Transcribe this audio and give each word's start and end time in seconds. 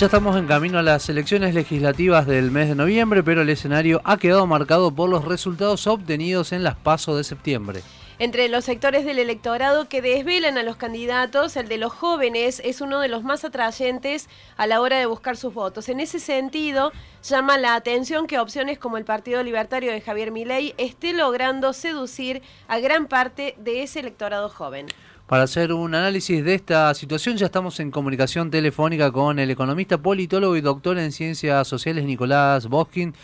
Ya 0.00 0.06
estamos 0.06 0.34
en 0.38 0.46
camino 0.46 0.78
a 0.78 0.82
las 0.82 1.10
elecciones 1.10 1.52
legislativas 1.52 2.26
del 2.26 2.50
mes 2.50 2.70
de 2.70 2.74
noviembre, 2.74 3.22
pero 3.22 3.42
el 3.42 3.50
escenario 3.50 4.00
ha 4.04 4.16
quedado 4.16 4.46
marcado 4.46 4.90
por 4.90 5.10
los 5.10 5.26
resultados 5.26 5.86
obtenidos 5.86 6.52
en 6.52 6.64
las 6.64 6.74
PASO 6.74 7.18
de 7.18 7.22
septiembre. 7.22 7.82
Entre 8.18 8.48
los 8.48 8.64
sectores 8.64 9.04
del 9.04 9.18
electorado 9.18 9.90
que 9.90 10.00
desvelan 10.00 10.56
a 10.56 10.62
los 10.62 10.76
candidatos, 10.76 11.54
el 11.56 11.68
de 11.68 11.76
los 11.76 11.92
jóvenes 11.92 12.62
es 12.64 12.80
uno 12.80 13.00
de 13.00 13.08
los 13.08 13.24
más 13.24 13.44
atrayentes 13.44 14.30
a 14.56 14.66
la 14.66 14.80
hora 14.80 14.98
de 14.98 15.04
buscar 15.04 15.36
sus 15.36 15.52
votos. 15.52 15.90
En 15.90 16.00
ese 16.00 16.18
sentido, 16.18 16.92
llama 17.22 17.58
la 17.58 17.74
atención 17.74 18.26
que 18.26 18.38
opciones 18.38 18.78
como 18.78 18.96
el 18.96 19.04
Partido 19.04 19.42
Libertario 19.42 19.92
de 19.92 20.00
Javier 20.00 20.30
Milei 20.30 20.74
esté 20.78 21.12
logrando 21.12 21.74
seducir 21.74 22.40
a 22.68 22.78
gran 22.78 23.06
parte 23.06 23.54
de 23.58 23.82
ese 23.82 24.00
electorado 24.00 24.48
joven. 24.48 24.86
Para 25.30 25.44
hacer 25.44 25.72
un 25.72 25.94
análisis 25.94 26.44
de 26.44 26.54
esta 26.54 26.92
situación 26.92 27.36
ya 27.36 27.46
estamos 27.46 27.78
en 27.78 27.92
comunicación 27.92 28.50
telefónica 28.50 29.12
con 29.12 29.38
el 29.38 29.48
economista, 29.48 29.96
politólogo 29.96 30.56
y 30.56 30.60
doctor 30.60 30.98
en 30.98 31.12
ciencias 31.12 31.68
sociales 31.68 32.04
Nicolás 32.04 32.68
Boskin. 32.68 33.14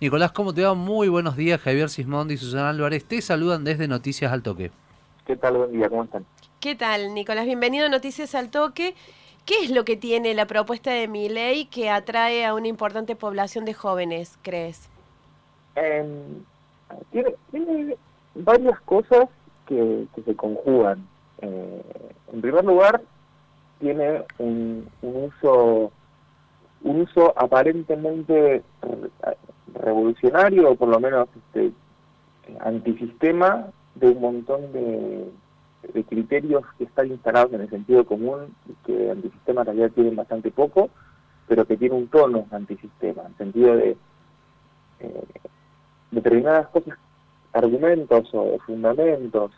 Nicolás, 0.00 0.30
¿cómo 0.30 0.54
te 0.54 0.62
va? 0.62 0.74
Muy 0.74 1.08
buenos 1.08 1.36
días. 1.36 1.60
Javier 1.60 1.88
Sismondi 1.88 2.34
y 2.34 2.36
Susana 2.36 2.70
Álvarez 2.70 3.04
te 3.04 3.20
saludan 3.20 3.64
desde 3.64 3.88
Noticias 3.88 4.30
al 4.30 4.44
Toque. 4.44 4.70
¿Qué 5.26 5.34
tal? 5.34 5.56
Buen 5.56 5.72
día, 5.72 5.88
¿cómo 5.88 6.04
están? 6.04 6.24
¿Qué 6.60 6.76
tal, 6.76 7.12
Nicolás? 7.14 7.46
Bienvenido 7.46 7.86
a 7.86 7.88
Noticias 7.88 8.36
al 8.36 8.52
Toque. 8.52 8.94
¿Qué 9.44 9.64
es 9.64 9.70
lo 9.70 9.84
que 9.84 9.96
tiene 9.96 10.34
la 10.34 10.46
propuesta 10.46 10.92
de 10.92 11.08
mi 11.08 11.28
ley 11.28 11.64
que 11.64 11.90
atrae 11.90 12.46
a 12.46 12.54
una 12.54 12.68
importante 12.68 13.16
población 13.16 13.64
de 13.64 13.74
jóvenes, 13.74 14.38
crees? 14.42 14.88
Em, 15.74 16.44
tiene, 17.10 17.96
varias 18.36 18.78
cosas 18.82 19.28
que 19.66 20.06
se 20.24 20.36
conjugan. 20.36 21.04
Eh, 21.46 21.82
en 22.32 22.40
primer 22.40 22.64
lugar, 22.64 23.00
tiene 23.78 24.24
un, 24.38 24.88
uso 25.02 25.92
un 26.82 27.00
uso 27.00 27.32
aparentemente 27.36 28.62
revolucionario 29.74 30.70
o 30.70 30.76
por 30.76 30.88
lo 30.88 31.00
menos 31.00 31.28
este, 31.34 31.72
antisistema 32.60 33.66
de 33.94 34.08
un 34.08 34.20
montón 34.20 34.72
de, 34.72 35.30
criterios 36.08 36.64
que 36.78 36.84
están 36.84 37.08
instalados 37.08 37.52
en 37.52 37.60
el 37.60 37.70
sentido 37.70 38.04
común 38.04 38.54
que 38.84 39.10
antisistema 39.10 39.60
en 39.60 39.66
realidad 39.66 39.90
tienen 39.94 40.16
bastante 40.16 40.50
poco, 40.50 40.90
pero 41.46 41.64
que 41.64 41.76
tiene 41.76 41.94
un 41.94 42.08
tono 42.08 42.46
antisistema, 42.50 43.22
en 43.22 43.28
el 43.28 43.36
sentido 43.36 43.76
de 43.76 43.96
eh, 45.00 45.24
determinadas 46.10 46.68
cosas, 46.68 46.98
argumentos 47.52 48.28
o 48.32 48.58
fundamentos 48.66 49.52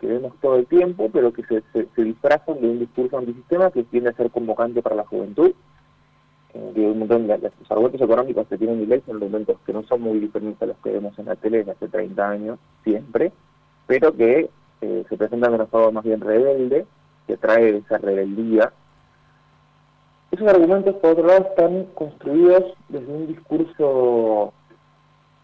que, 0.00 0.06
vemos 0.06 0.32
todo 0.40 0.56
el 0.56 0.66
tiempo, 0.66 1.10
pero 1.12 1.32
que 1.32 1.44
se, 1.44 1.62
se, 1.72 2.02
disfrazan 2.02 2.60
de 2.60 2.68
un 2.68 2.78
discurso 2.78 3.18
antisistema 3.18 3.70
que 3.70 3.84
tiende 3.84 4.10
a 4.10 4.14
ser 4.14 4.30
convocante 4.30 4.82
para 4.82 4.96
la 4.96 5.04
juventud. 5.04 5.52
Eh, 6.54 6.72
un 6.76 7.00
montón 7.00 7.26
de, 7.26 7.38
los 7.38 7.70
argumentos 7.70 8.00
económicos 8.00 8.46
que 8.48 8.56
tienen 8.56 8.88
ley 8.88 9.02
son 9.04 9.16
argumentos 9.16 9.58
que 9.66 9.72
no 9.72 9.82
son 9.82 10.00
muy 10.00 10.18
diferentes 10.18 10.60
a 10.62 10.66
los 10.66 10.78
que 10.78 10.92
vemos 10.92 11.18
en 11.18 11.26
la 11.26 11.36
tele 11.36 11.58
desde 11.58 11.72
hace 11.72 11.88
30 11.88 12.28
años, 12.28 12.58
siempre, 12.84 13.32
pero 13.86 14.16
que 14.16 14.48
eh, 14.80 15.04
se 15.08 15.16
presentan 15.16 15.50
de 15.50 15.56
una 15.56 15.66
forma 15.66 15.90
más 15.90 16.04
bien 16.04 16.20
rebelde, 16.20 16.86
que 17.26 17.36
trae 17.36 17.76
esa 17.76 17.98
rebeldía. 17.98 18.72
Esos 20.30 20.48
argumentos, 20.48 20.94
por 20.96 21.12
otro 21.12 21.26
lado, 21.26 21.48
están 21.50 21.84
construidos 21.94 22.64
desde 22.88 23.12
un 23.12 23.26
discurso 23.26 24.52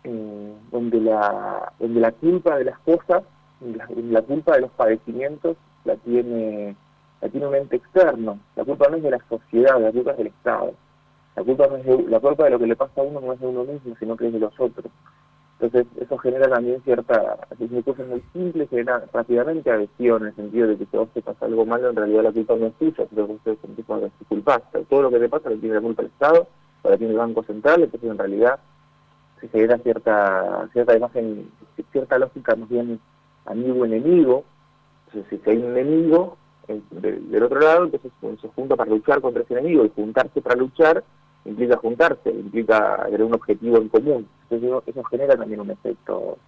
eh, 0.04 0.54
donde, 0.70 1.00
la, 1.00 1.72
donde 1.78 2.00
la 2.00 2.12
culpa 2.12 2.56
de 2.56 2.64
las 2.64 2.78
cosas 2.80 3.24
la, 3.72 4.22
culpa 4.22 4.54
de 4.54 4.62
los 4.62 4.70
padecimientos 4.72 5.56
la 5.84 5.96
tiene 5.96 6.76
la 7.20 7.28
tiene 7.28 7.46
un 7.46 7.54
ente 7.54 7.76
externo. 7.76 8.38
La 8.54 8.64
culpa 8.64 8.88
no 8.88 8.96
es 8.96 9.02
de 9.02 9.10
la 9.10 9.20
sociedad, 9.28 9.80
la 9.80 9.90
culpa 9.92 10.10
es 10.10 10.18
del 10.18 10.26
Estado. 10.26 10.74
La 11.36 11.42
culpa, 11.42 11.66
no 11.66 11.76
es 11.76 11.84
de, 11.84 12.02
la 12.08 12.20
culpa 12.20 12.44
de 12.44 12.50
lo 12.50 12.58
que 12.58 12.66
le 12.66 12.76
pasa 12.76 13.00
a 13.00 13.04
uno 13.04 13.20
no 13.20 13.32
es 13.32 13.40
de 13.40 13.46
uno 13.46 13.64
mismo, 13.64 13.96
sino 13.98 14.16
que 14.16 14.26
es 14.26 14.32
de 14.32 14.38
los 14.38 14.52
otros. 14.60 14.92
Entonces, 15.58 15.86
eso 16.00 16.18
genera 16.18 16.48
también 16.48 16.82
cierta, 16.82 17.38
es 17.58 17.84
cosas 17.84 18.06
muy 18.08 18.22
simples, 18.32 18.68
genera 18.68 19.04
rápidamente 19.12 19.70
adhesión 19.70 20.22
en 20.22 20.28
el 20.28 20.36
sentido 20.36 20.68
de 20.68 20.76
que 20.76 20.86
si 20.86 20.96
a 20.96 21.00
vos 21.00 21.08
te 21.14 21.22
pasa 21.22 21.46
algo 21.46 21.64
malo, 21.64 21.90
en 21.90 21.96
realidad 21.96 22.24
la 22.24 22.32
culpa 22.32 22.56
no 22.56 22.66
es 22.66 22.74
tuya, 22.74 23.06
pero 23.08 23.26
vos 23.26 23.38
te 23.42 23.56
sentís 23.56 23.84
con 23.86 24.10
culpa. 24.28 24.60
Todo 24.90 25.02
lo 25.02 25.10
que 25.10 25.20
te 25.20 25.28
pasa 25.28 25.50
lo 25.50 25.56
tiene 25.56 25.76
la 25.76 25.80
culpa 25.80 26.02
el 26.02 26.08
Estado, 26.08 26.46
lo 26.82 26.98
tiene 26.98 27.12
el 27.12 27.18
Banco 27.18 27.42
Central, 27.44 27.82
entonces 27.82 28.10
en 28.10 28.18
realidad 28.18 28.58
se 29.40 29.48
genera 29.48 29.78
cierta, 29.78 30.68
cierta 30.72 30.96
imagen, 30.96 31.50
cierta 31.92 32.18
lógica 32.18 32.54
más 32.56 32.68
bien 32.68 33.00
amigo-enemigo, 33.46 34.44
entonces 35.06 35.40
si 35.44 35.50
hay 35.50 35.58
un 35.58 35.76
enemigo 35.76 36.36
del 36.68 37.42
otro 37.42 37.60
lado, 37.60 37.84
entonces 37.84 38.10
se 38.40 38.48
junta 38.48 38.74
para 38.76 38.90
luchar 38.90 39.20
contra 39.20 39.42
ese 39.42 39.54
enemigo, 39.54 39.84
y 39.84 39.90
juntarse 39.90 40.40
para 40.40 40.56
luchar 40.56 41.04
implica 41.44 41.76
juntarse, 41.76 42.30
implica 42.30 43.04
tener 43.04 43.22
un 43.22 43.34
objetivo 43.34 43.76
en 43.78 43.88
común. 43.88 44.28
Entonces 44.48 44.82
eso 44.86 45.04
genera 45.04 45.36
también 45.36 45.60
un 45.60 45.70
efecto, 45.70 46.38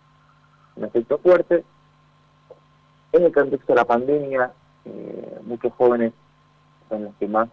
un 0.77 0.84
efecto 0.84 1.19
fuerte. 1.19 1.65
En 3.13 3.25
el 3.25 3.33
contexto 3.33 3.73
de 3.73 3.77
la 3.77 3.84
pandemia, 3.84 4.53
eh, 4.84 5.39
muchos 5.45 5.73
jóvenes 5.75 6.13
son 6.89 7.05
los 7.05 7.15
que 7.17 7.28
más 7.28 7.49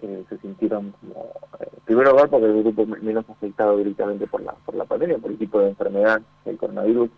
eh, 0.00 0.24
se 0.28 0.38
sintieron 0.38 0.92
como, 1.00 1.32
eh, 1.60 1.68
primero 1.84 2.12
lugar 2.12 2.28
porque 2.28 2.46
el 2.46 2.62
grupo 2.62 2.86
menos 2.86 3.28
afectado 3.28 3.76
directamente 3.76 4.26
por 4.26 4.42
la, 4.42 4.52
por 4.52 4.74
la 4.74 4.84
pandemia, 4.84 5.18
por 5.18 5.30
el 5.30 5.38
tipo 5.38 5.60
de 5.60 5.70
enfermedad, 5.70 6.20
el 6.44 6.56
coronavirus, 6.56 7.10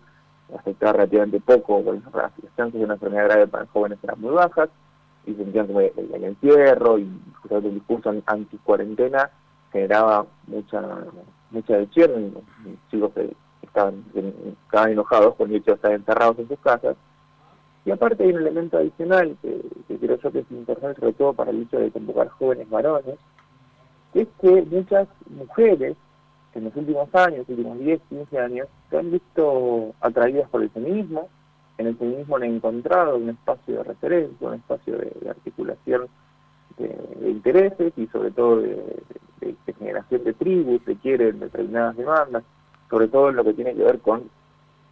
afectaba 0.55 0.93
relativamente 0.93 1.39
poco, 1.39 1.83
por 1.83 1.95
las 2.15 2.31
chances 2.57 2.79
de 2.79 2.85
una 2.85 2.95
enfermedad 2.95 3.25
grave 3.25 3.47
para 3.47 3.65
jóvenes 3.67 3.99
eran 4.03 4.19
muy 4.19 4.31
bajas, 4.31 4.69
y 5.25 5.33
sentían 5.33 5.67
como 5.67 5.81
el, 5.81 6.23
encierro 6.23 6.97
y 6.97 7.09
justamente 7.41 7.69
el 7.69 7.75
discurso 7.75 8.13
anti-cuarentena 8.25 9.29
generaba 9.71 10.25
mucha 10.47 10.81
mucha 11.51 11.75
adicción, 11.75 12.33
los 12.33 12.73
chicos 12.89 13.11
estaban, 13.61 14.03
estaban 14.13 14.91
enojados 14.91 15.35
por 15.35 15.47
el 15.47 15.55
hecho 15.55 15.71
de 15.71 15.75
estar 15.75 15.91
encerrados 15.91 16.39
en 16.39 16.47
sus 16.47 16.59
casas. 16.59 16.95
Y 17.83 17.91
aparte 17.91 18.23
hay 18.23 18.31
un 18.31 18.41
elemento 18.41 18.77
adicional 18.77 19.35
que, 19.41 19.61
que 19.87 19.97
creo 19.97 20.17
yo 20.17 20.31
que 20.31 20.39
es 20.39 20.51
importante, 20.51 20.99
sobre 20.99 21.13
todo 21.13 21.33
para 21.33 21.51
el 21.51 21.63
hecho 21.63 21.79
de 21.79 21.91
convocar 21.91 22.29
jóvenes 22.29 22.69
varones, 22.69 23.17
que 24.13 24.21
es 24.21 24.27
que 24.39 24.61
muchas 24.63 25.07
mujeres 25.29 25.97
en 26.53 26.65
los 26.65 26.75
últimos 26.75 27.13
años, 27.15 27.47
últimos 27.47 27.79
10, 27.79 28.01
15 28.09 28.39
años, 28.39 28.67
se 28.89 28.97
han 28.97 29.11
visto 29.11 29.93
atraídas 30.01 30.49
por 30.49 30.61
el 30.61 30.69
feminismo, 30.69 31.29
en 31.77 31.87
el 31.87 31.97
feminismo 31.97 32.35
han 32.35 32.43
encontrado 32.43 33.17
un 33.17 33.29
espacio 33.29 33.77
de 33.77 33.83
referencia, 33.83 34.47
un 34.47 34.55
espacio 34.55 34.97
de, 34.97 35.29
articulación 35.29 36.07
de, 36.77 37.29
intereses 37.29 37.93
y 37.97 38.07
sobre 38.07 38.31
todo 38.31 38.61
de, 38.61 39.03
generación 39.79 40.23
de 40.23 40.33
tribus, 40.33 40.81
se 40.85 40.95
quieren 40.97 41.39
determinadas 41.39 41.97
demandas, 41.97 42.43
sobre 42.89 43.07
todo 43.07 43.29
en 43.29 43.35
lo 43.37 43.43
que 43.43 43.53
tiene 43.53 43.73
que 43.73 43.83
ver 43.83 43.99
con 43.99 44.29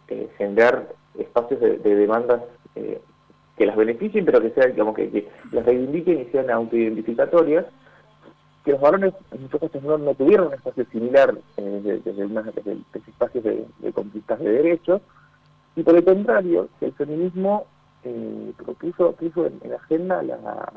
eh, 0.08 0.28
generar 0.36 0.88
espacios 1.16 1.60
de, 1.60 1.78
demandas 1.78 2.42
eh, 2.74 3.00
que 3.56 3.66
las 3.66 3.76
beneficien, 3.76 4.24
pero 4.24 4.40
que 4.40 4.50
sean, 4.50 4.72
digamos, 4.72 4.96
que, 4.96 5.10
que 5.10 5.28
las 5.52 5.64
reivindiquen 5.64 6.20
y 6.22 6.24
sean 6.32 6.50
autoidentificatorias, 6.50 7.66
que 8.64 8.72
los 8.72 8.80
varones 8.80 9.14
en 9.30 9.42
muchos 9.42 9.60
casos 9.60 9.82
no, 9.82 10.14
tuvieron 10.14 10.48
un 10.48 10.54
espacio 10.54 10.84
similar 10.92 11.34
eh, 11.56 11.80
desde, 11.82 12.26
desde, 12.26 12.80
espacios 13.08 13.44
de, 13.44 13.92
conquistas 13.92 14.38
de 14.38 14.50
derechos, 14.50 15.00
y 15.76 15.82
por 15.82 15.96
el 15.96 16.04
contrario, 16.04 16.68
que 16.78 16.86
el 16.86 16.92
feminismo 16.92 17.66
eh, 18.04 18.52
puso, 18.78 19.14
en, 19.46 19.70
la 19.70 19.76
agenda, 19.76 20.22
la, 20.22 20.68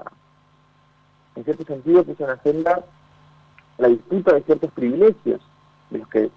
en 1.35 1.44
cierto 1.44 1.66
sentido 1.66 2.03
puso 2.03 2.23
en 2.23 2.29
agenda 2.29 2.83
la 3.77 3.88
disputa 3.88 4.33
de 4.33 4.44
ciertos 4.44 4.71
privilegios 4.71 5.41
de 5.89 6.00
los 6.00 6.07
que 6.07 6.29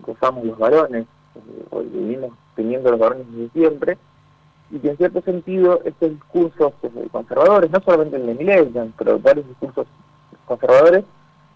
gozamos 0.00 0.44
los 0.44 0.58
varones, 0.58 1.06
eh, 1.34 1.64
o 1.70 1.80
vivimos 1.80 2.32
teniendo 2.54 2.90
los 2.90 3.00
varones 3.00 3.26
desde 3.30 3.50
siempre, 3.50 3.98
y 4.70 4.78
que 4.78 4.90
en 4.90 4.96
cierto 4.96 5.20
sentido 5.20 5.80
estos 5.84 6.10
discursos 6.10 6.72
pues, 6.80 6.92
conservadores, 7.12 7.70
no 7.70 7.80
solamente 7.80 8.16
el 8.16 8.26
de 8.26 8.34
Millennium, 8.34 8.92
pero 8.96 9.18
varios 9.18 9.46
discursos 9.48 9.86
conservadores 10.44 11.04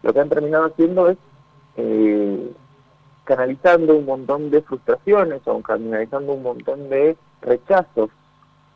lo 0.02 0.12
que 0.12 0.20
han 0.20 0.28
terminado 0.28 0.66
haciendo 0.66 1.08
es 1.08 1.18
eh, 1.76 2.52
canalizando 3.24 3.96
un 3.96 4.06
montón 4.06 4.50
de 4.50 4.62
frustraciones 4.62 5.42
o 5.44 5.60
canalizando 5.60 6.32
un 6.32 6.42
montón 6.42 6.88
de 6.88 7.16
rechazos 7.42 8.10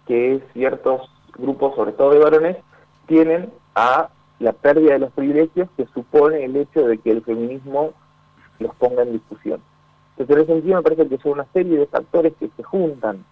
que 0.07 0.43
ciertos 0.53 1.11
grupos, 1.39 1.75
sobre 1.75 1.93
todo 1.93 2.11
de 2.11 2.19
varones, 2.19 2.57
tienen 3.07 3.53
a 3.75 4.11
la 4.41 4.53
pérdida 4.53 4.95
de 4.95 4.99
los 4.99 5.13
privilegios 5.13 5.69
que 5.77 5.87
supone 5.95 6.45
el 6.45 6.57
hecho 6.57 6.87
de 6.87 6.99
que 6.99 7.13
el 7.13 7.23
feminismo 7.23 7.93
los 8.59 8.75
ponga 8.75 9.03
en 9.03 9.13
discusión. 9.13 9.61
Entonces, 10.17 10.37
en 10.37 10.43
ese 10.43 10.53
sentido, 10.53 10.77
me 10.77 10.83
parece 10.83 11.09
que 11.09 11.19
son 11.19 11.33
una 11.33 11.47
serie 11.53 11.79
de 11.79 11.87
factores 11.87 12.35
que 12.39 12.51
se 12.57 12.63
juntan 12.63 13.25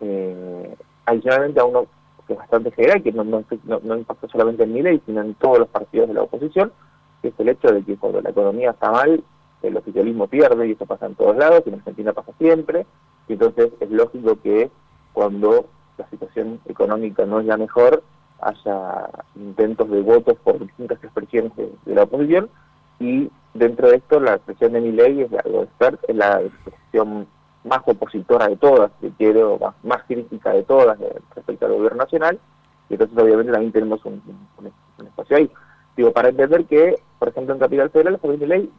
eh, 0.00 0.76
adicionalmente 1.04 1.60
a 1.60 1.64
uno 1.64 1.86
que 2.26 2.32
es 2.32 2.38
bastante 2.38 2.70
general, 2.72 3.02
que 3.02 3.12
no, 3.12 3.24
no, 3.24 3.44
no, 3.64 3.96
impacta 3.96 4.28
solamente 4.28 4.64
en 4.64 4.72
mi 4.72 4.82
ley, 4.82 5.00
sino 5.06 5.20
en 5.20 5.34
todos 5.34 5.60
los 5.60 5.68
partidos 5.68 6.08
de 6.08 6.14
la 6.14 6.22
oposición, 6.22 6.72
que 7.22 7.28
es 7.28 7.34
el 7.38 7.48
hecho 7.48 7.68
de 7.68 7.82
que 7.82 7.96
cuando 7.96 8.20
la 8.20 8.30
economía 8.30 8.70
está 8.70 8.90
mal, 8.90 9.22
el 9.62 9.76
oficialismo 9.76 10.26
pierde, 10.26 10.68
y 10.68 10.72
eso 10.72 10.86
pasa 10.86 11.06
en 11.06 11.14
todos 11.14 11.36
lados, 11.36 11.62
en 11.66 11.74
Argentina 11.74 12.12
pasa 12.12 12.32
siempre, 12.38 12.86
y 13.28 13.34
entonces 13.34 13.72
es 13.80 13.90
lógico 13.90 14.38
que 14.42 14.70
cuando 15.12 15.66
la 15.98 16.08
situación 16.10 16.60
económica 16.66 17.24
no 17.26 17.40
es 17.40 17.46
la 17.46 17.56
mejor, 17.56 18.02
haya 18.40 19.08
intentos 19.34 19.90
de 19.90 20.02
votos 20.02 20.36
por 20.44 20.58
distintas 20.58 21.02
expresiones 21.02 21.52
de, 21.56 21.94
la 21.94 22.02
oposición 22.02 22.50
y 23.00 23.30
dentro 23.54 23.88
de 23.88 23.96
esto 23.96 24.20
la 24.20 24.34
expresión 24.34 24.72
de 24.72 24.80
mi 24.80 24.92
ley 24.92 25.22
es 25.22 25.30
la 25.30 25.40
es 25.40 26.16
la 26.16 26.42
expresión 26.42 27.26
más 27.66 27.82
opositora 27.84 28.48
de 28.48 28.56
todas, 28.56 28.90
que 29.00 29.10
quiero 29.10 29.58
más, 29.82 30.02
crítica 30.04 30.52
de 30.52 30.62
todas 30.62 30.98
respecto 31.34 31.66
al 31.66 31.74
gobierno 31.74 31.98
nacional, 31.98 32.38
y 32.88 32.94
entonces 32.94 33.18
obviamente 33.18 33.52
también 33.52 33.72
tenemos 33.72 34.04
un, 34.04 34.22
espacio 35.04 35.36
ahí. 35.36 35.50
Digo, 35.96 36.12
para 36.12 36.28
entender 36.28 36.64
que, 36.66 36.96
por 37.18 37.28
ejemplo, 37.28 37.54
en 37.54 37.60
Capital 37.60 37.90
Federal, 37.90 38.20
de 38.22 38.46
ley 38.46 38.70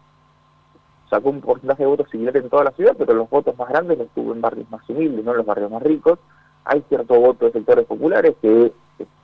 sacó 1.10 1.30
un 1.30 1.42
porcentaje 1.42 1.84
de 1.84 1.89
votos 1.89 2.10
similar 2.10 2.36
en 2.38 2.50
toda 2.50 2.66
la 2.66 2.72
ciudad, 2.72 2.95
pero 2.98 3.13
los 3.13 3.30
votos 3.30 3.57
más 3.57 3.69
grandes 3.69 3.98
los 3.98 4.10
tuvo 4.10 4.34
en 4.34 4.42
barrios 4.42 4.69
más 4.69 4.88
humildes, 4.89 5.24
no 5.24 5.31
en 5.31 5.38
los 5.38 5.45
barrios 5.45 5.72
más 5.72 5.84
ricos. 5.84 6.19
Hay 6.66 6.84
cierto 6.89 7.19
voto 7.19 7.45
de 7.45 7.54
sectores 7.54 7.86
populares 7.86 8.36
que, 8.42 8.72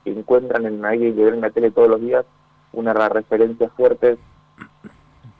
encuentran 0.04 0.66
en 0.66 0.84
alguien 0.84 1.16
que 1.16 1.24
ven 1.24 1.34
en 1.34 1.40
la 1.40 1.50
tele 1.50 1.70
todos 1.70 1.88
los 1.88 2.00
días 2.00 2.24
una 2.72 2.92
referencia 2.92 3.68
fuerte 3.70 4.18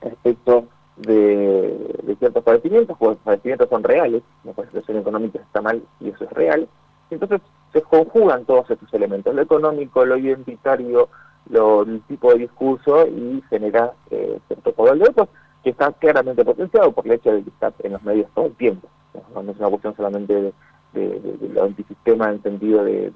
respecto 0.00 0.66
de, 0.96 2.16
ciertos 2.18 2.44
padecimientos, 2.44 2.96
porque 2.98 3.14
los 3.14 3.24
padecimientos 3.24 3.68
son 3.68 3.82
reales, 3.82 4.22
la 4.44 4.52
situación 4.64 4.98
económica 4.98 5.40
está 5.40 5.60
mal 5.60 5.82
y 6.00 6.10
eso 6.10 6.24
es 6.24 6.30
real. 6.30 6.68
Entonces 7.10 7.40
se 7.72 7.82
conjugan 7.82 8.44
todos 8.44 8.70
estos 8.70 8.92
elementos, 8.94 9.34
lo 9.34 9.42
económico, 9.42 10.04
lo 10.04 10.16
identitario, 10.16 11.08
lo, 11.50 11.82
el 11.82 12.00
tipo 12.02 12.32
de 12.32 12.38
discurso 12.38 13.06
y 13.06 13.42
genera 13.50 13.92
eh, 14.10 14.38
cierto 14.46 14.72
poder 14.72 14.94
de 14.94 15.08
votos 15.08 15.28
que 15.62 15.70
está 15.70 15.92
claramente 15.92 16.44
potenciado 16.44 16.92
por 16.92 17.06
el 17.06 17.12
hecho 17.12 17.32
de 17.32 17.42
que 17.42 17.50
está 17.50 17.72
en 17.82 17.92
los 17.92 18.02
medios 18.02 18.28
todo 18.34 18.46
el 18.46 18.54
tiempo. 18.54 18.88
No, 19.34 19.40
es 19.50 19.58
una 19.58 19.70
cuestión 19.70 19.96
solamente 19.96 20.34
de, 20.34 20.52
de, 20.92 21.60
antisistema 21.60 22.30
en 22.30 22.42
sentido 22.42 22.84
de, 22.84 23.10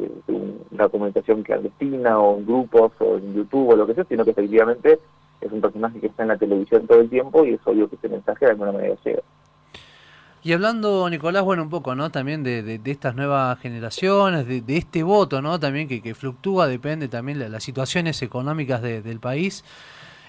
una 0.70 0.88
comunicación 0.88 1.42
clandestina 1.42 2.18
o 2.18 2.38
en 2.38 2.46
grupos 2.46 2.92
o 3.00 3.16
en 3.16 3.34
YouTube 3.34 3.70
o 3.70 3.76
lo 3.76 3.86
que 3.86 3.94
sea, 3.94 4.04
sino 4.04 4.24
que 4.24 4.30
efectivamente 4.30 4.98
es 5.40 5.52
un 5.52 5.60
personaje 5.60 6.00
que 6.00 6.06
está 6.08 6.22
en 6.22 6.28
la 6.28 6.36
televisión 6.36 6.86
todo 6.86 7.00
el 7.00 7.10
tiempo 7.10 7.44
y 7.44 7.54
es 7.54 7.60
obvio 7.64 7.88
que 7.88 7.96
ese 7.96 8.08
mensaje 8.08 8.46
de 8.46 8.50
alguna 8.52 8.72
manera 8.72 8.94
llega. 9.04 9.22
Y 10.42 10.52
hablando, 10.52 11.10
Nicolás, 11.10 11.42
bueno, 11.42 11.64
un 11.64 11.68
poco, 11.68 11.94
¿no? 11.94 12.10
También 12.10 12.44
de, 12.44 12.80
estas 12.84 13.16
nuevas 13.16 13.58
generaciones, 13.58 14.46
de, 14.46 14.76
este 14.76 15.02
voto, 15.02 15.42
¿no? 15.42 15.58
También 15.58 15.88
que, 15.88 16.14
fluctúa, 16.14 16.68
depende 16.68 17.08
también 17.08 17.38
de 17.38 17.48
las 17.48 17.64
situaciones 17.64 18.22
económicas 18.22 18.80
del 18.80 19.18
país. 19.18 19.64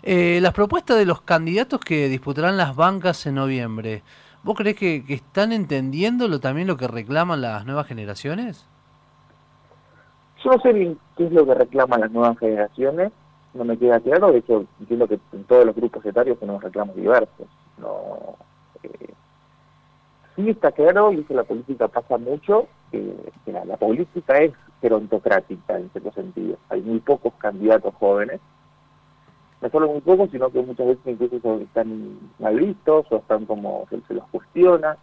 Eh, 0.01 0.39
las 0.41 0.53
propuestas 0.53 0.97
de 0.97 1.05
los 1.05 1.21
candidatos 1.21 1.79
que 1.79 2.07
disputarán 2.07 2.57
las 2.57 2.75
bancas 2.75 3.25
en 3.27 3.35
noviembre, 3.35 4.01
¿vos 4.43 4.57
crees 4.57 4.75
que, 4.75 5.03
están 5.09 5.51
entendiendo 5.51 6.39
también 6.39 6.67
lo 6.67 6.77
que 6.77 6.87
reclaman 6.87 7.41
las 7.41 7.65
nuevas 7.65 7.85
generaciones? 7.85 8.67
Yo 10.43 10.51
no 10.51 10.59
sé 10.61 10.73
bien 10.73 10.97
qué 11.17 11.25
es 11.25 11.31
lo 11.31 11.45
que 11.45 11.53
reclaman 11.53 11.99
las 11.99 12.11
nuevas 12.11 12.37
generaciones, 12.39 13.11
no 13.53 13.63
me 13.63 13.77
queda 13.77 13.99
claro, 13.99 14.31
de 14.31 14.39
hecho 14.39 14.65
entiendo 14.79 15.07
que 15.07 15.19
en 15.33 15.43
todos 15.45 15.65
los 15.65 15.75
grupos 15.75 16.05
etarios 16.05 16.39
tenemos 16.39 16.63
reclamos 16.63 16.95
diversos. 16.95 17.47
No, 17.77 18.35
eh, 18.83 19.13
sí 20.35 20.49
está 20.49 20.71
claro, 20.71 21.11
y 21.11 21.19
eso 21.19 21.33
la 21.33 21.43
política 21.43 21.87
pasa 21.87 22.17
mucho, 22.17 22.67
que 22.91 23.15
la, 23.47 23.77
política 23.77 24.37
es 24.37 24.53
gerontocrática 24.81 25.77
en 25.77 25.89
cierto 25.91 26.11
sentido. 26.13 26.57
Hay 26.69 26.81
muy 26.81 26.99
pocos 26.99 27.33
candidatos 27.37 27.93
jóvenes, 27.95 28.39
no 29.61 29.69
solo 29.69 29.87
muy 29.87 30.01
pocos, 30.01 30.29
sino 30.31 30.49
que 30.49 30.61
muchas 30.61 30.87
veces 30.87 31.07
incluso 31.07 31.59
están 31.59 32.17
mal 32.39 32.55
vistos 32.55 33.05
o 33.09 33.17
están 33.17 33.45
como 33.45 33.87
se, 33.89 34.13
los 34.13 34.27
cuestiona. 34.29 34.97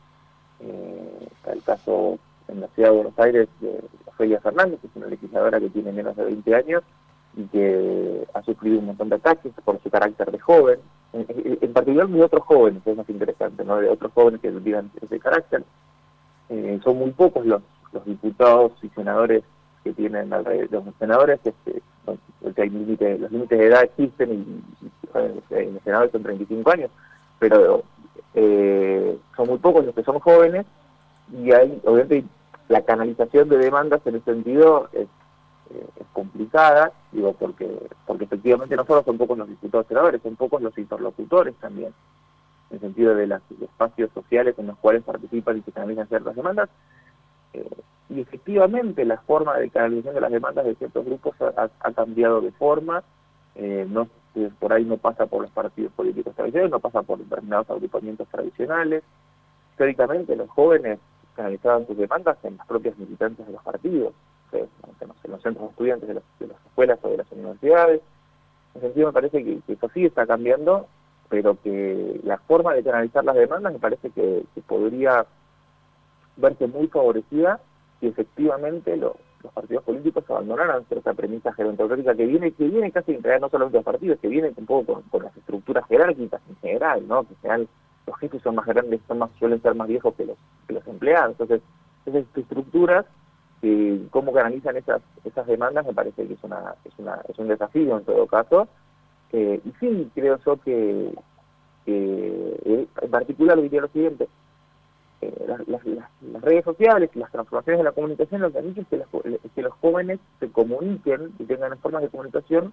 Eh, 0.60 1.28
está 1.32 1.52
el 1.52 1.62
caso 1.62 2.18
en 2.48 2.60
la 2.60 2.68
ciudad 2.68 2.90
de 2.90 2.96
Buenos 2.96 3.18
Aires 3.18 3.48
de 3.60 3.84
Ofelia 4.06 4.40
Fernández, 4.40 4.80
que 4.80 4.86
es 4.86 4.96
una 4.96 5.06
legisladora 5.06 5.60
que 5.60 5.68
tiene 5.68 5.92
menos 5.92 6.16
de 6.16 6.24
20 6.24 6.54
años 6.54 6.82
y 7.36 7.44
que 7.44 8.26
ha 8.34 8.42
sufrido 8.42 8.78
un 8.78 8.86
montón 8.86 9.10
de 9.10 9.16
ataques 9.16 9.52
por 9.64 9.80
su 9.82 9.90
carácter 9.90 10.30
de 10.30 10.38
joven, 10.38 10.78
en, 11.12 11.72
particular 11.72 12.08
de 12.08 12.22
otros 12.22 12.42
jóvenes, 12.44 12.82
es 12.84 12.96
más 12.96 13.08
interesante, 13.08 13.64
¿no? 13.64 13.76
de 13.76 13.88
otros 13.88 14.12
jóvenes 14.12 14.40
que 14.40 14.50
vivan 14.50 14.90
ese 15.00 15.18
carácter. 15.18 15.62
Eh, 16.48 16.80
son 16.82 16.98
muy 16.98 17.10
pocos 17.10 17.44
los, 17.44 17.62
los 17.92 18.04
diputados 18.04 18.72
y 18.82 18.88
senadores 18.90 19.42
que 19.84 19.92
tienen 19.92 20.32
alrededor, 20.32 20.84
los 20.84 20.94
senadores, 20.98 21.38
este, 21.44 21.82
hay 22.58 22.70
límite, 22.70 23.18
los 23.18 23.30
límites 23.30 23.58
de 23.58 23.66
edad 23.66 23.84
existen 23.84 24.32
y, 24.32 24.86
y, 24.86 25.72
los 25.72 25.82
senadores 25.84 26.12
son 26.12 26.22
35 26.22 26.70
años, 26.70 26.90
pero 27.38 27.82
eh, 28.34 29.18
son 29.36 29.48
muy 29.48 29.58
pocos 29.58 29.84
los 29.84 29.94
que 29.94 30.02
son 30.02 30.18
jóvenes 30.20 30.66
y 31.32 31.52
hay, 31.52 31.80
obviamente, 31.84 32.24
la 32.68 32.82
canalización 32.82 33.48
de 33.48 33.58
demandas 33.58 34.00
en 34.06 34.16
ese 34.16 34.24
sentido 34.24 34.88
es 34.92 35.06
eh, 35.70 35.86
es 36.00 36.06
complicada, 36.12 36.92
digo, 37.12 37.32
porque 37.32 37.66
porque 38.06 38.24
efectivamente 38.24 38.76
no 38.76 38.84
solo 38.84 39.02
son 39.02 39.18
pocos 39.18 39.36
los 39.36 39.48
diputados 39.48 39.86
senadores, 39.86 40.22
son 40.22 40.36
pocos 40.36 40.62
los 40.62 40.76
interlocutores 40.78 41.54
también, 41.56 41.92
en 42.70 42.76
el 42.76 42.80
sentido 42.80 43.14
de 43.14 43.26
los 43.26 43.42
espacios 43.60 44.10
sociales 44.12 44.54
en 44.58 44.68
los 44.68 44.78
cuales 44.78 45.02
participan 45.02 45.58
y 45.58 45.62
se 45.62 45.72
canalizan 45.72 46.08
ciertas 46.08 46.36
demandas. 46.36 46.68
Eh, 47.52 47.68
y 48.08 48.20
efectivamente 48.20 49.04
la 49.04 49.18
forma 49.18 49.56
de 49.58 49.70
canalización 49.70 50.14
de 50.14 50.20
las 50.20 50.30
demandas 50.30 50.64
de 50.64 50.76
ciertos 50.76 51.04
grupos 51.04 51.34
ha, 51.40 51.92
cambiado 51.92 52.40
de 52.40 52.52
forma, 52.52 53.02
eh, 53.56 53.86
no 53.88 54.08
por 54.58 54.72
ahí 54.72 54.84
no 54.84 54.98
pasa 54.98 55.26
por 55.26 55.42
los 55.42 55.50
partidos 55.50 55.92
políticos 55.92 56.34
tradicionales, 56.36 56.70
no 56.70 56.78
pasa 56.78 57.02
por 57.02 57.18
determinados 57.18 57.68
agrupamientos 57.70 58.28
tradicionales. 58.28 59.02
Históricamente 59.72 60.36
los 60.36 60.48
jóvenes 60.50 61.00
canalizaban 61.34 61.86
sus 61.86 61.96
demandas 61.96 62.36
en 62.44 62.56
las 62.56 62.66
propias 62.66 62.96
militantes 62.98 63.46
de 63.46 63.52
los 63.52 63.62
partidos 63.62 64.12
en 64.52 65.30
los 65.30 65.42
centros 65.42 65.66
de 65.66 65.70
estudiantes 65.70 66.08
de, 66.08 66.14
las 66.14 66.66
escuelas 66.66 66.98
o 67.02 67.08
de 67.08 67.16
las 67.18 67.32
universidades. 67.32 68.00
En 68.74 68.80
sentido 68.80 69.06
me 69.06 69.12
parece 69.12 69.42
que, 69.44 69.60
eso 69.68 69.90
sí 69.94 70.04
está 70.04 70.26
cambiando, 70.26 70.86
pero 71.28 71.60
que 71.62 72.20
la 72.24 72.38
forma 72.38 72.74
de 72.74 72.82
canalizar 72.82 73.24
las 73.24 73.36
demandas 73.36 73.72
me 73.72 73.78
parece 73.78 74.10
que, 74.10 74.44
podría 74.66 75.26
verse 76.36 76.66
muy 76.66 76.88
favorecida 76.88 77.60
si 78.00 78.08
efectivamente 78.08 78.96
los 78.96 79.14
partidos 79.54 79.84
políticos 79.84 80.24
abandonaran 80.28 80.84
esa 80.90 81.14
premisa 81.14 81.52
gerontocrática 81.52 82.14
que 82.14 82.26
viene 82.26 82.50
que 82.50 82.64
viene 82.64 82.90
casi 82.90 83.14
en 83.14 83.22
realidad 83.22 83.42
no 83.42 83.48
solamente 83.48 83.78
los 83.78 83.84
partidos, 83.84 84.18
que 84.18 84.28
viene 84.28 84.52
un 84.54 84.66
poco 84.66 85.02
con, 85.10 85.22
las 85.22 85.36
estructuras 85.36 85.86
jerárquicas 85.86 86.42
en 86.48 86.56
general, 86.56 87.06
¿no? 87.06 87.24
que 87.24 87.48
en 87.48 87.68
los 88.06 88.18
jefes 88.18 88.42
son 88.42 88.56
más 88.56 88.66
grandes, 88.66 89.00
son 89.08 89.18
más 89.18 89.30
suelen 89.38 89.62
ser 89.62 89.74
más 89.74 89.88
viejos 89.88 90.14
que 90.14 90.26
los, 90.26 90.36
que 90.66 90.74
los 90.74 90.86
empleados. 90.86 91.30
Entonces, 91.30 91.62
esas 92.06 92.24
estructuras 92.36 93.06
cómo 94.10 94.32
canalizan 94.32 94.76
esas 94.76 95.02
esas 95.24 95.46
demandas 95.46 95.86
me 95.86 95.94
parece 95.94 96.26
que 96.26 96.34
es 96.34 96.44
una 96.44 96.74
es 96.84 96.92
una 96.98 97.20
es 97.28 97.38
un 97.38 97.48
desafío 97.48 97.98
en 97.98 98.04
todo 98.04 98.26
caso. 98.26 98.68
Eh, 99.32 99.60
y 99.64 99.72
sí 99.80 100.10
creo 100.14 100.38
yo 100.44 100.56
que, 100.62 101.12
en 101.86 103.10
particular 103.10 103.60
diría 103.60 103.80
lo 103.80 103.88
siguiente 103.88 104.28
eh, 105.20 105.46
las, 105.66 106.42
redes 106.42 106.64
sociales 106.64 107.10
las 107.14 107.30
transformaciones 107.32 107.78
de 107.78 107.84
la 107.84 107.92
comunicación 107.92 108.40
lo 108.40 108.52
que 108.52 108.58
han 108.58 108.72
dicho 108.72 108.82
es 108.82 108.86
que, 108.88 109.38
que 109.54 109.62
los 109.62 109.72
jóvenes 109.74 110.20
se 110.40 110.50
comuniquen 110.50 111.32
y 111.38 111.44
tengan 111.44 111.76
formas 111.78 112.02
de 112.02 112.08
comunicación 112.08 112.72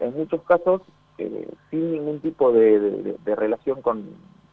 en 0.00 0.14
muchos 0.14 0.42
casos 0.42 0.82
eh, 1.18 1.48
sin 1.70 1.92
ningún 1.92 2.20
tipo 2.20 2.52
de, 2.52 3.16
relación 3.24 3.80
con, 3.82 4.04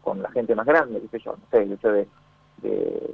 con 0.01 0.21
la 0.21 0.31
gente 0.31 0.55
más 0.55 0.65
grande 0.65 1.01
qué 1.01 1.07
sé 1.17 1.19
yo 1.23 1.31
no 1.31 1.49
sé 1.49 1.63
hecho 1.63 1.91
de 1.91 2.07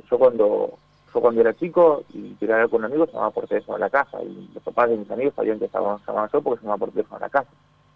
yo 0.10 0.18
cuando 0.18 0.78
yo 1.14 1.22
cuando 1.22 1.42
era 1.42 1.54
chico 1.56 2.04
y 2.14 2.34
quería 2.36 2.56
hablar 2.56 2.70
con 2.70 2.86
amigos, 2.86 3.10
llamaba 3.12 3.32
por 3.32 3.48
teléfono 3.48 3.78
a 3.78 3.80
la 3.80 3.90
casa. 3.90 4.22
Y 4.22 4.50
los 4.54 4.64
papás 4.64 4.90
de 4.90 4.98
mis 4.98 5.10
amigos 5.12 5.34
sabían 5.36 5.60
que 5.60 5.66
estaba 5.66 6.00
llamando 6.06 6.32
yo 6.32 6.42
porque 6.42 6.64
llamaba 6.64 6.80
por 6.80 6.92
teléfono 6.92 7.18
a 7.18 7.22
la 7.22 7.30
casa. 7.30 7.50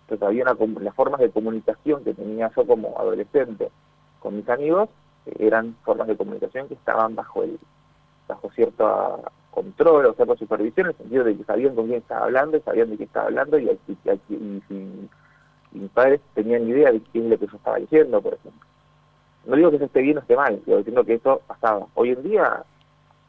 Entonces 0.03 0.27
había 0.27 0.43
una, 0.43 0.82
las 0.82 0.96
formas 0.96 1.20
de 1.20 1.29
comunicación 1.32 2.03
que 2.03 2.13
tenía 2.13 2.51
yo 2.55 2.65
como 2.65 2.98
adolescente 3.00 3.70
con 4.20 4.36
mis 4.36 4.48
amigos 4.50 4.89
eh, 5.25 5.36
eran 5.39 5.75
formas 5.84 6.08
de 6.08 6.17
comunicación 6.17 6.67
que 6.67 6.74
estaban 6.74 7.15
bajo 7.15 7.43
el 7.43 7.60
bajo 8.27 8.50
cierto 8.51 9.22
control 9.51 10.08
o 10.08 10.13
cierta 10.13 10.36
supervisión 10.36 10.88
en 10.88 10.91
el 10.91 10.98
sentido 10.98 11.24
de 11.24 11.38
que 11.38 11.43
sabían 11.43 11.75
con 11.75 11.88
quién 11.88 12.00
estaba 12.00 12.25
hablando, 12.25 12.60
sabían 12.62 12.89
de 12.89 12.98
qué 12.98 13.03
estaba 13.03 13.27
hablando 13.27 13.60
y, 13.60 13.70
y, 14.29 15.10
mis 15.72 15.89
padres 15.89 16.22
tenían 16.36 16.67
idea 16.67 16.91
de 16.91 17.01
qué 17.01 17.20
es 17.20 17.25
lo 17.25 17.38
que 17.38 17.48
yo 17.48 17.58
estaba 17.58 17.77
diciendo, 17.77 18.22
por 18.22 18.36
ejemplo. 18.36 18.67
No 19.46 19.55
digo 19.55 19.72
que 19.72 19.77
eso 19.77 19.86
esté 19.86 20.01
bien 20.01 20.17
o 20.17 20.22
esté 20.22 20.36
mal, 20.36 20.62
digo 20.65 20.77
diciendo 20.77 21.03
que 21.03 21.15
eso 21.15 21.41
pasaba. 21.48 21.88
Hoy 21.96 22.12
en 22.12 22.24
día 22.24 22.63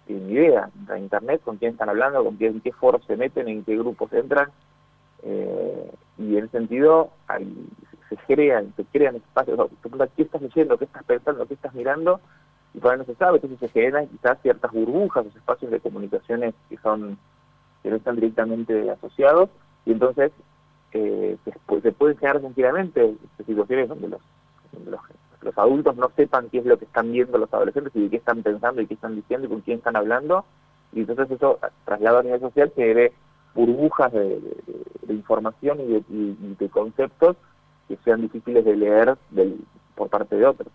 tienen 0.07 0.31
idea, 0.31 0.71
en 0.91 1.05
internet, 1.05 1.41
con 1.45 1.57
quién 1.57 1.73
están 1.73 1.89
hablando, 1.89 2.25
con 2.25 2.37
quién, 2.37 2.55
en 2.55 2.61
qué 2.61 2.73
foros 2.73 3.05
se 3.07 3.17
meten, 3.17 3.49
en 3.49 3.65
qué 3.65 3.77
grupos 3.77 4.13
entran, 4.13 4.51
eh, 5.23 5.91
y 6.19 6.37
en 6.37 6.45
ese 6.45 6.59
sentido 6.59 7.11
hay, 7.27 7.51
se 8.09 8.17
crean, 8.17 8.73
se 8.77 8.85
crean 8.85 9.17
espacios, 9.17 9.71
¿qué 10.17 10.23
estás 10.23 10.43
leyendo? 10.43 10.79
¿Qué 10.79 10.85
estás 10.85 11.05
pensando? 11.05 11.47
¿Qué 11.47 11.55
estás 11.55 11.75
mirando? 11.75 12.21
Y 12.75 12.87
ahí 12.87 12.99
no 12.99 13.05
se 13.05 13.15
sabe, 13.15 13.37
entonces 13.37 13.59
se 13.61 13.69
generan 13.69 14.09
quizás 14.09 14.39
ciertas 14.43 14.73
burbujas, 14.73 15.25
los 15.25 15.37
espacios 15.37 15.71
de 15.71 15.81
comunicaciones 15.81 16.55
que 16.69 16.77
son 16.79 17.19
que 17.83 17.91
no 17.91 17.97
están 17.97 18.17
directamente 18.17 18.91
asociados, 18.91 19.51
y 19.85 19.93
entonces 19.93 20.33
eh, 20.93 21.37
se, 21.45 21.93
pueden 21.93 22.17
generar 22.17 22.41
tranquilamente 22.41 23.15
situaciones 23.45 23.89
donde 23.89 24.09
los, 24.09 24.21
donde 24.73 24.91
los 24.93 25.01
los 25.45 25.57
adultos 25.59 25.97
no 25.97 26.11
sepan 26.17 26.49
qué 26.51 26.59
es 26.59 26.67
lo 26.67 26.79
que 26.79 26.87
están 26.87 27.13
viendo 27.13 27.39
los 27.39 27.53
adolescentes 27.53 27.95
y 27.95 28.05
de 28.05 28.11
qué 28.11 28.17
están 28.17 28.43
pensando 28.43 28.81
y 28.81 28.87
qué 28.87 28.95
están 28.95 29.15
diciendo 29.15 29.47
y 29.47 29.51
con 29.51 29.61
quién 29.61 29.79
están 29.79 29.97
hablando. 29.97 30.45
Y 30.93 31.01
entonces 31.01 31.31
eso, 31.31 31.59
traslado 31.85 32.19
a 32.19 32.23
nivel 32.23 32.41
social, 32.41 32.73
se 32.75 32.95
ve 32.95 33.13
burbujas 33.55 34.13
de, 34.13 34.41
información 35.09 35.79
y 35.81 36.55
de, 36.55 36.69
conceptos 36.71 37.37
que 37.89 37.97
sean 38.05 38.23
difíciles 38.23 38.65
de 38.65 38.77
leer 38.77 39.17
por 39.95 40.09
parte 40.09 40.37
de 40.37 40.47
otros. 40.47 40.73